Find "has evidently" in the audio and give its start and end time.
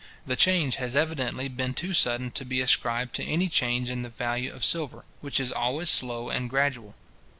0.77-1.47